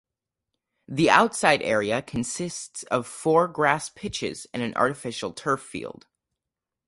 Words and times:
The 0.87 1.11
outside 1.11 1.61
area 1.61 2.01
consists 2.01 2.81
of 2.89 3.05
four 3.05 3.47
grass 3.47 3.89
pitches 3.91 4.47
and 4.51 4.63
an 4.63 4.73
artificial 4.75 5.31
turf 5.31 5.61
field. 5.61 6.07